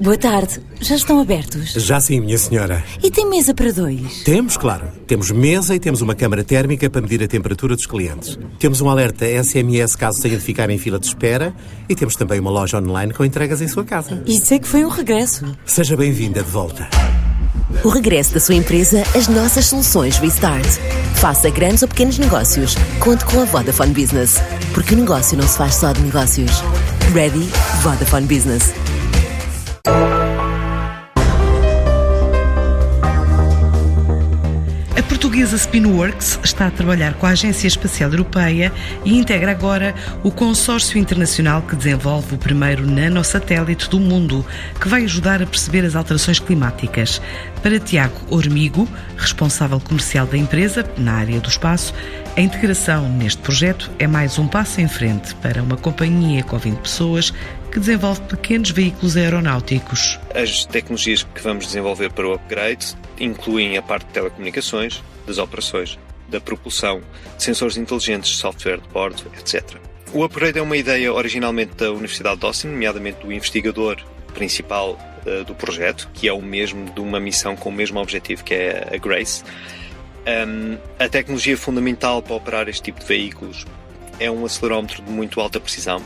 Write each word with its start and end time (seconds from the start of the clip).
Boa 0.00 0.16
tarde. 0.16 0.60
Já 0.80 0.94
estão 0.94 1.20
abertos? 1.20 1.72
Já 1.72 2.00
sim, 2.00 2.20
minha 2.20 2.38
senhora. 2.38 2.84
E 3.02 3.10
tem 3.10 3.28
mesa 3.28 3.52
para 3.52 3.72
dois? 3.72 4.22
Temos, 4.22 4.56
claro. 4.56 4.86
Temos 5.08 5.32
mesa 5.32 5.74
e 5.74 5.80
temos 5.80 6.00
uma 6.00 6.14
câmara 6.14 6.44
térmica 6.44 6.88
para 6.88 7.00
medir 7.00 7.20
a 7.20 7.26
temperatura 7.26 7.74
dos 7.74 7.84
clientes. 7.84 8.38
Temos 8.60 8.80
um 8.80 8.88
alerta 8.88 9.26
SMS 9.26 9.96
caso 9.96 10.22
tenha 10.22 10.36
de 10.36 10.42
ficar 10.44 10.70
em 10.70 10.78
fila 10.78 11.00
de 11.00 11.06
espera 11.06 11.52
e 11.88 11.96
temos 11.96 12.14
também 12.14 12.38
uma 12.38 12.50
loja 12.50 12.78
online 12.78 13.12
com 13.12 13.24
entregas 13.24 13.60
em 13.60 13.66
sua 13.66 13.84
casa. 13.84 14.22
Isso 14.24 14.54
é 14.54 14.60
que 14.60 14.68
foi 14.68 14.84
um 14.84 14.88
regresso. 14.88 15.44
Seja 15.66 15.96
bem-vinda 15.96 16.44
de 16.44 16.50
volta. 16.50 16.88
O 17.82 17.88
regresso 17.88 18.32
da 18.32 18.40
sua 18.40 18.54
empresa 18.54 19.02
às 19.16 19.26
nossas 19.26 19.66
soluções 19.66 20.16
Restart. 20.18 20.78
Faça 21.16 21.50
grandes 21.50 21.82
ou 21.82 21.88
pequenos 21.88 22.18
negócios. 22.18 22.76
Conte 23.00 23.24
com 23.24 23.40
a 23.40 23.44
Vodafone 23.44 23.92
Business. 23.92 24.36
Porque 24.72 24.94
o 24.94 24.98
negócio 24.98 25.36
não 25.36 25.46
se 25.46 25.58
faz 25.58 25.74
só 25.74 25.92
de 25.92 26.00
negócios. 26.02 26.52
Ready? 27.12 27.48
Vodafone 27.82 28.26
Business. 28.26 28.72
A 34.96 35.02
portuguesa 35.08 35.56
Spinworks 35.56 36.40
está 36.42 36.66
a 36.66 36.70
trabalhar 36.70 37.14
com 37.14 37.26
a 37.26 37.30
Agência 37.30 37.68
Espacial 37.68 38.10
Europeia 38.10 38.72
e 39.04 39.16
integra 39.16 39.52
agora 39.52 39.94
o 40.22 40.30
consórcio 40.30 40.98
internacional 40.98 41.62
que 41.62 41.76
desenvolve 41.76 42.34
o 42.34 42.38
primeiro 42.38 42.84
nanosatélite 42.84 43.88
do 43.88 44.00
mundo, 44.00 44.44
que 44.80 44.88
vai 44.88 45.04
ajudar 45.04 45.40
a 45.40 45.46
perceber 45.46 45.84
as 45.84 45.94
alterações 45.94 46.40
climáticas. 46.40 47.22
Para 47.62 47.78
Tiago 47.78 48.16
Ormigo, 48.28 48.88
responsável 49.16 49.80
comercial 49.80 50.26
da 50.26 50.36
empresa 50.36 50.84
na 50.96 51.12
área 51.14 51.40
do 51.40 51.48
espaço, 51.48 51.94
a 52.36 52.40
integração 52.40 53.08
neste 53.08 53.40
projeto 53.40 53.90
é 53.98 54.06
mais 54.06 54.38
um 54.38 54.46
passo 54.46 54.80
em 54.80 54.88
frente 54.88 55.34
para 55.36 55.62
uma 55.62 55.76
companhia 55.76 56.42
com 56.42 56.58
20 56.58 56.76
pessoas 56.78 57.32
que 57.78 57.80
desenvolve 57.80 58.20
pequenos 58.22 58.70
veículos 58.70 59.16
aeronáuticos. 59.16 60.18
As 60.34 60.64
tecnologias 60.64 61.22
que 61.22 61.40
vamos 61.40 61.66
desenvolver 61.66 62.12
para 62.12 62.26
o 62.26 62.34
upgrade 62.34 62.96
incluem 63.20 63.78
a 63.78 63.82
parte 63.82 64.04
de 64.06 64.12
telecomunicações, 64.14 65.00
das 65.24 65.38
operações, 65.38 65.96
da 66.28 66.40
propulsão, 66.40 67.00
sensores 67.38 67.76
inteligentes, 67.76 68.36
software 68.36 68.78
de 68.78 68.88
bordo, 68.88 69.22
etc. 69.38 69.76
O 70.12 70.24
upgrade 70.24 70.58
é 70.58 70.62
uma 70.62 70.76
ideia 70.76 71.12
originalmente 71.12 71.76
da 71.76 71.92
Universidade 71.92 72.40
de 72.40 72.46
Austin, 72.46 72.66
nomeadamente 72.66 73.24
do 73.24 73.32
investigador 73.32 73.96
principal 74.34 74.98
uh, 75.24 75.44
do 75.44 75.54
projeto, 75.54 76.10
que 76.12 76.26
é 76.26 76.32
o 76.32 76.42
mesmo 76.42 76.90
de 76.90 77.00
uma 77.00 77.20
missão 77.20 77.54
com 77.54 77.68
o 77.68 77.72
mesmo 77.72 78.00
objetivo, 78.00 78.42
que 78.42 78.54
é 78.54 78.88
a 78.92 78.96
GRACE. 78.96 79.44
Um, 80.26 80.78
a 80.98 81.08
tecnologia 81.08 81.56
fundamental 81.56 82.22
para 82.22 82.34
operar 82.34 82.68
este 82.68 82.82
tipo 82.82 82.98
de 82.98 83.06
veículos 83.06 83.64
é 84.18 84.28
um 84.28 84.44
acelerómetro 84.44 85.00
de 85.00 85.12
muito 85.12 85.40
alta 85.40 85.60
precisão, 85.60 86.02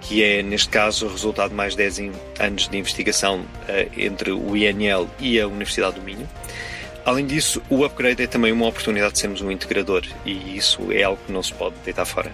que 0.00 0.22
é, 0.22 0.42
neste 0.42 0.68
caso, 0.68 1.06
o 1.06 1.10
resultado 1.10 1.50
de 1.50 1.56
mais 1.56 1.74
10 1.74 2.00
anos 2.38 2.68
de 2.68 2.78
investigação 2.78 3.40
uh, 3.40 3.90
entre 3.96 4.32
o 4.32 4.56
INL 4.56 5.08
e 5.18 5.40
a 5.40 5.46
Universidade 5.46 5.96
do 5.96 6.02
Minho. 6.02 6.28
Além 7.10 7.26
disso, 7.26 7.60
o 7.68 7.84
upgrade 7.84 8.22
é 8.22 8.26
também 8.28 8.52
uma 8.52 8.68
oportunidade 8.68 9.14
de 9.14 9.18
sermos 9.18 9.40
um 9.40 9.50
integrador 9.50 10.04
e 10.24 10.56
isso 10.56 10.92
é 10.92 11.02
algo 11.02 11.20
que 11.26 11.32
não 11.32 11.42
se 11.42 11.52
pode 11.52 11.74
deitar 11.84 12.04
fora. 12.04 12.30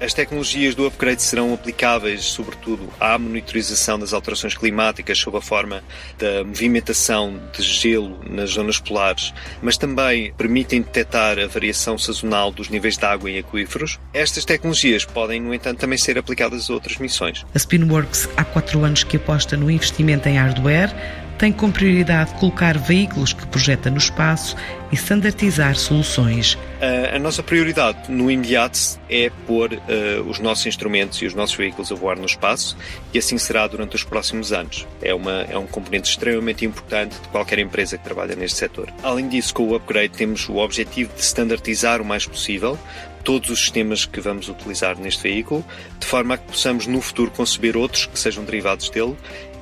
As 0.00 0.12
tecnologias 0.12 0.74
do 0.74 0.84
upgrade 0.84 1.22
serão 1.22 1.54
aplicáveis, 1.54 2.24
sobretudo, 2.24 2.92
à 2.98 3.16
monitorização 3.16 3.96
das 3.96 4.12
alterações 4.12 4.54
climáticas 4.56 5.16
sob 5.16 5.38
a 5.38 5.40
forma 5.40 5.80
da 6.18 6.42
movimentação 6.42 7.40
de 7.56 7.62
gelo 7.62 8.18
nas 8.28 8.50
zonas 8.50 8.80
polares, 8.80 9.32
mas 9.62 9.78
também 9.78 10.34
permitem 10.34 10.82
detectar 10.82 11.38
a 11.38 11.46
variação 11.46 11.96
sazonal 11.96 12.50
dos 12.50 12.68
níveis 12.68 12.98
de 12.98 13.06
água 13.06 13.30
em 13.30 13.38
aquíferos. 13.38 13.96
Estas 14.12 14.44
tecnologias 14.44 15.04
podem, 15.04 15.40
no 15.40 15.54
entanto, 15.54 15.78
também 15.78 15.96
ser 15.96 16.18
aplicadas 16.18 16.68
a 16.68 16.74
outras 16.74 16.98
missões. 16.98 17.46
A 17.54 17.58
Spinworks 17.58 18.28
há 18.36 18.44
quatro 18.44 18.84
anos 18.84 19.04
que 19.04 19.18
aposta 19.18 19.56
no 19.56 19.70
investimento 19.70 20.28
em 20.28 20.36
hardware, 20.36 20.92
tem 21.38 21.52
como 21.52 21.72
prioridade 21.72 22.32
colocar 22.34 22.78
veículos 22.78 23.32
que 23.32 23.46
projeta 23.46 23.90
no 23.90 23.98
espaço 23.98 24.56
e 24.90 24.94
standardizar 24.94 25.76
soluções. 25.76 26.58
A, 26.80 27.16
a 27.16 27.18
nossa 27.18 27.42
prioridade 27.42 28.10
no 28.10 28.30
imediato 28.30 28.78
é 29.08 29.30
pôr 29.46 29.72
uh, 29.72 30.28
os 30.28 30.38
nossos 30.38 30.66
instrumentos 30.66 31.20
e 31.22 31.26
os 31.26 31.34
nossos 31.34 31.56
veículos 31.56 31.90
a 31.92 31.94
voar 31.94 32.18
no 32.18 32.26
espaço 32.26 32.76
e 33.12 33.18
assim 33.18 33.38
será 33.38 33.66
durante 33.66 33.96
os 33.96 34.04
próximos 34.04 34.52
anos. 34.52 34.86
É, 35.02 35.14
uma, 35.14 35.42
é 35.42 35.56
um 35.58 35.66
componente 35.66 36.10
extremamente 36.10 36.64
importante 36.64 37.20
de 37.20 37.28
qualquer 37.28 37.58
empresa 37.58 37.98
que 37.98 38.04
trabalha 38.04 38.34
neste 38.34 38.58
setor. 38.58 38.92
Além 39.02 39.28
disso, 39.28 39.54
com 39.54 39.64
o 39.64 39.74
upgrade 39.74 40.10
temos 40.10 40.48
o 40.48 40.56
objetivo 40.56 41.12
de 41.14 41.22
standardizar 41.22 42.00
o 42.00 42.04
mais 42.04 42.26
possível 42.26 42.78
todos 43.26 43.50
os 43.50 43.58
sistemas 43.58 44.06
que 44.06 44.20
vamos 44.20 44.48
utilizar 44.48 44.96
neste 44.96 45.20
veículo, 45.24 45.64
de 45.98 46.06
forma 46.06 46.34
a 46.34 46.38
que 46.38 46.46
possamos 46.46 46.86
no 46.86 47.00
futuro 47.00 47.28
conceber 47.32 47.76
outros 47.76 48.06
que 48.06 48.16
sejam 48.16 48.44
derivados 48.44 48.88
dele 48.88 49.16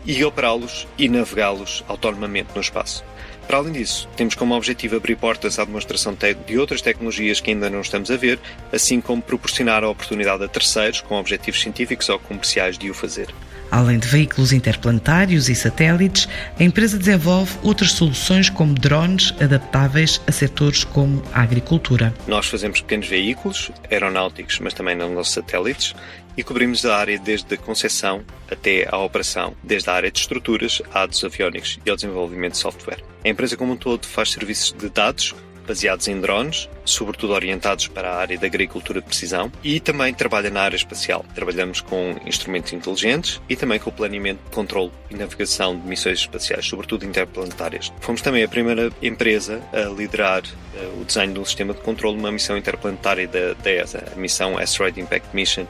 e 0.05 0.25
operá-los 0.25 0.87
e 0.99 1.09
navegá-los 1.09 1.85
autonomamente 1.89 2.51
no 2.55 2.61
espaço. 2.61 3.05
Para 3.47 3.59
além 3.59 3.73
disso, 3.73 4.09
temos 4.17 4.35
como 4.35 4.55
objetivo 4.55 4.97
abrir 4.97 5.17
portas 5.17 5.59
à 5.59 5.65
demonstração 5.65 6.17
de 6.47 6.59
outras 6.59 6.81
tecnologias 6.81 7.41
que 7.41 7.51
ainda 7.51 7.69
não 7.69 7.83
estamos 7.83 8.11
a 8.11 8.17
ver, 8.17 8.39
assim 8.73 9.01
como 9.01 9.21
proporcionar 9.21 9.85
a 9.85 9.89
oportunidade 9.89 10.45
a 10.45 10.49
terceiros 10.49 11.01
com 11.01 11.17
objetivos 11.17 11.61
científicos 11.61 12.09
ou 12.09 12.19
comerciais 12.19 12.79
de 12.79 12.91
o 12.91 12.95
fazer. 12.95 13.29
Além 13.71 13.99
de 13.99 14.07
veículos 14.07 14.53
interplanetários 14.53 15.49
e 15.49 15.55
satélites, 15.55 16.29
a 16.59 16.63
empresa 16.63 16.99
desenvolve 16.99 17.53
outras 17.63 17.93
soluções 17.93 18.49
como 18.49 18.75
drones 18.75 19.35
adaptáveis 19.41 20.21
a 20.27 20.33
setores 20.33 20.85
como 20.85 21.23
a 21.33 21.43
agricultura. 21.43 22.15
Nós 22.27 22.47
fazemos 22.47 22.81
pequenos 22.81 23.09
veículos 23.09 23.71
aeronáuticos, 23.91 24.59
mas 24.61 24.75
também 24.75 24.95
não 24.95 25.13
nossos 25.13 25.35
satélites, 25.35 25.95
e 26.37 26.43
cobrimos 26.43 26.85
a 26.85 26.97
área 26.97 27.19
desde 27.19 27.55
a 27.55 27.57
concepção 27.57 28.23
até 28.51 28.89
à 28.91 28.99
operação, 28.99 29.55
desde 29.63 29.89
a 29.89 29.95
área 29.95 30.11
de 30.11 30.19
estruturas 30.19 30.83
à 30.93 31.07
dos 31.07 31.23
aviónicos 31.25 31.79
e 31.85 31.91
ao 31.91 31.97
desenvolvimento 31.97 32.53
de 32.53 32.59
software. 32.59 33.03
A 33.25 33.29
empresa 33.29 33.57
como 33.57 33.73
um 33.73 33.77
todo 33.77 34.07
faz 34.07 34.33
serviços 34.33 34.73
de 34.73 34.89
dados 34.89 35.35
baseados 35.67 36.09
em 36.09 36.21
drones, 36.21 36.69
sobretudo 36.85 37.33
orientados 37.33 37.89
para 37.89 38.11
a 38.11 38.17
área 38.17 38.39
da 38.39 38.47
agricultura 38.47 39.01
de 39.01 39.07
precisão, 39.07 39.51
e 39.63 39.81
também 39.81 40.13
trabalha 40.13 40.51
na 40.51 40.63
área 40.63 40.77
espacial. 40.77 41.25
Trabalhamos 41.35 41.81
com 41.81 42.17
instrumentos 42.27 42.73
inteligentes 42.73 43.41
e 43.49 43.57
também 43.57 43.79
com 43.79 43.91
o 43.91 43.93
planeamento, 43.93 44.41
controle 44.51 44.91
e 45.11 45.15
navegação 45.15 45.79
de 45.79 45.87
missões 45.87 46.21
espaciais, 46.21 46.67
sobretudo 46.67 47.05
interplanetárias. 47.05 47.93
Fomos 48.01 48.23
também 48.23 48.43
a 48.43 48.49
primeira 48.49 48.91
empresa 49.03 49.63
a 49.73 49.89
liderar 49.89 50.43
uh, 50.43 51.01
o 51.01 51.05
desenho 51.05 51.35
de 51.35 51.41
um 51.41 51.45
sistema 51.45 51.75
de 51.75 51.81
controle 51.81 52.17
numa 52.17 52.33
missão 52.33 52.57
interplanetária 52.57 53.27
da, 53.27 53.55
da 53.55 53.73
ESA, 53.73 54.05
a 54.15 54.19
missão 54.19 54.59
Asteroid 54.59 55.01
Impact 55.01 55.29
Mission, 55.35 55.67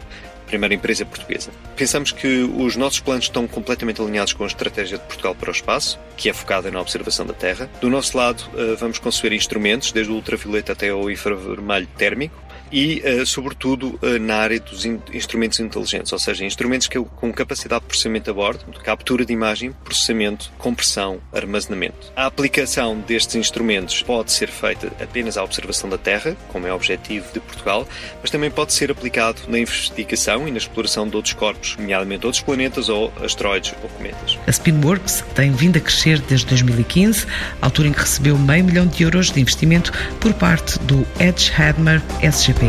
primeira 0.46 0.74
empresa 0.74 1.04
portuguesa. 1.04 1.50
Pensamos 1.76 2.12
que 2.12 2.42
os 2.56 2.76
nossos 2.76 3.00
planos 3.00 3.24
estão 3.24 3.46
completamente 3.46 4.00
alinhados 4.00 4.32
com 4.32 4.44
a 4.44 4.46
estratégia 4.46 4.98
de 4.98 5.04
Portugal 5.04 5.34
para 5.34 5.48
o 5.48 5.52
espaço, 5.52 5.98
que 6.16 6.28
é 6.28 6.32
focada 6.32 6.70
na 6.70 6.80
observação 6.80 7.26
da 7.26 7.34
Terra. 7.34 7.68
Do 7.80 7.90
nosso 7.90 8.16
lado, 8.16 8.44
eh, 8.56 8.76
vamos 8.78 8.98
conceber 8.98 9.32
instrumentos, 9.32 9.92
desde 9.92 10.12
o 10.12 10.16
ultravioleta 10.16 10.72
até 10.72 10.92
o 10.92 11.10
infravermelho 11.10 11.88
térmico, 11.96 12.43
e, 12.74 13.00
uh, 13.06 13.24
sobretudo, 13.24 14.00
uh, 14.02 14.18
na 14.18 14.34
área 14.34 14.58
dos 14.58 14.84
in 14.84 15.00
instrumentos 15.12 15.60
inteligentes, 15.60 16.12
ou 16.12 16.18
seja, 16.18 16.44
instrumentos 16.44 16.88
que, 16.88 16.98
com 16.98 17.32
capacidade 17.32 17.82
de 17.82 17.86
processamento 17.86 18.28
a 18.28 18.34
bordo, 18.34 18.64
de 18.68 18.80
captura 18.80 19.24
de 19.24 19.32
imagem, 19.32 19.72
processamento, 19.84 20.50
compressão, 20.58 21.20
armazenamento. 21.32 22.12
A 22.16 22.26
aplicação 22.26 22.98
destes 22.98 23.36
instrumentos 23.36 24.02
pode 24.02 24.32
ser 24.32 24.48
feita 24.48 24.88
apenas 25.00 25.36
à 25.36 25.44
observação 25.44 25.88
da 25.88 25.96
Terra, 25.96 26.36
como 26.48 26.66
é 26.66 26.72
o 26.72 26.74
objetivo 26.74 27.32
de 27.32 27.38
Portugal, 27.38 27.86
mas 28.20 28.32
também 28.32 28.50
pode 28.50 28.72
ser 28.72 28.90
aplicado 28.90 29.42
na 29.46 29.60
investigação 29.60 30.48
e 30.48 30.50
na 30.50 30.58
exploração 30.58 31.08
de 31.08 31.14
outros 31.14 31.34
corpos, 31.34 31.76
nomeadamente 31.76 32.26
outros 32.26 32.42
planetas 32.42 32.88
ou 32.88 33.12
asteroides 33.22 33.72
ou 33.84 33.88
cometas. 33.90 34.36
A 34.48 34.50
Spinworks 34.50 35.22
tem 35.36 35.52
vindo 35.52 35.76
a 35.76 35.80
crescer 35.80 36.18
desde 36.22 36.46
2015, 36.46 37.24
altura 37.60 37.88
em 37.88 37.92
que 37.92 38.00
recebeu 38.00 38.36
meio 38.36 38.64
milhão 38.64 38.86
de 38.88 39.04
euros 39.04 39.30
de 39.30 39.40
investimento 39.40 39.92
por 40.18 40.32
parte 40.34 40.76
do 40.80 41.06
Edge 41.20 41.52
Hadmer 41.56 42.02
SGP. 42.20 42.63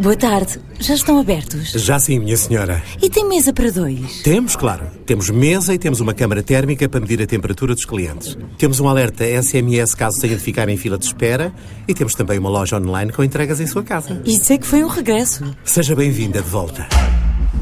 Boa 0.00 0.14
tarde. 0.14 0.60
Já 0.78 0.94
estão 0.94 1.18
abertos? 1.18 1.72
Já 1.72 1.98
sim, 1.98 2.20
minha 2.20 2.36
senhora. 2.36 2.80
E 3.02 3.10
tem 3.10 3.28
mesa 3.28 3.52
para 3.52 3.70
dois? 3.70 4.22
Temos, 4.22 4.54
claro. 4.54 4.86
Temos 5.04 5.28
mesa 5.28 5.74
e 5.74 5.78
temos 5.78 5.98
uma 5.98 6.14
câmara 6.14 6.40
térmica 6.40 6.88
para 6.88 7.00
medir 7.00 7.20
a 7.20 7.26
temperatura 7.26 7.74
dos 7.74 7.84
clientes. 7.84 8.38
Temos 8.56 8.78
um 8.78 8.88
alerta 8.88 9.24
SMS 9.24 9.96
caso 9.96 10.20
tenha 10.20 10.36
de 10.36 10.42
ficar 10.42 10.68
em 10.68 10.76
fila 10.76 10.96
de 10.96 11.04
espera 11.04 11.52
e 11.88 11.94
temos 11.94 12.14
também 12.14 12.38
uma 12.38 12.48
loja 12.48 12.76
online 12.78 13.12
com 13.12 13.24
entregas 13.24 13.58
em 13.60 13.66
sua 13.66 13.82
casa. 13.82 14.22
Isso 14.24 14.52
é 14.52 14.58
que 14.58 14.66
foi 14.66 14.84
um 14.84 14.88
regresso. 14.88 15.44
Seja 15.64 15.96
bem-vinda 15.96 16.40
de 16.40 16.48
volta. 16.48 16.86